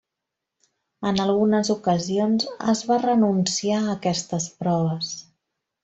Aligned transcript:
En 1.09 1.21
algunes 1.25 1.69
ocasions 1.75 2.47
es 2.75 2.83
va 2.91 2.99
renunciar 3.05 3.83
a 3.85 3.97
aquestes 3.99 4.53
proves. 4.65 5.15